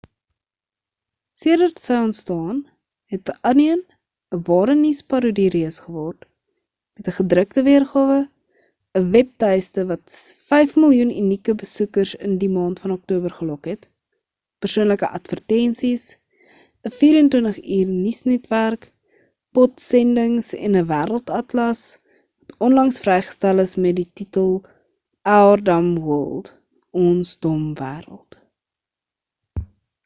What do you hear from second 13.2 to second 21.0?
gelok het persoonlike advertensies ‘n 24-uur-nuusnetwerk podsendings en ‘n